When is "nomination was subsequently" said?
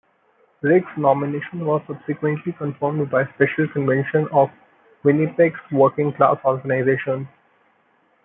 0.97-2.53